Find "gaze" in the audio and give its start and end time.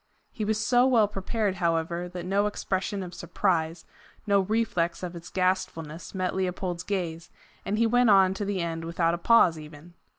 6.81-7.29